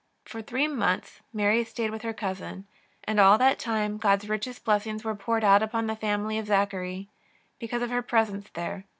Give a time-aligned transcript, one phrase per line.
[0.25, 2.65] For three months Mary stayed with her cousin,
[3.03, 7.07] and all that time God's richest blessings were poured out upon the family of Zachary,
[7.59, 8.85] because of her presence there.